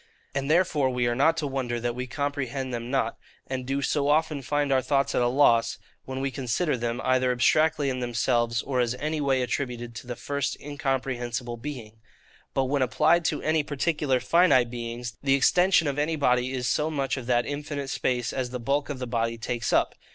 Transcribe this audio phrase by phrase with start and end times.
[0.33, 4.07] And therefore we are not to wonder that we comprehend them not, and do so
[4.07, 7.99] often find our thoughts at a loss, when we would consider them, either abstractly in
[7.99, 11.99] themselves, or as any way attributed to the first incomprehensible Being.
[12.55, 16.89] But when applied to any particular finite beings, the extension of any body is so
[16.89, 19.93] much of that infinite space as the bulk of the body takes up.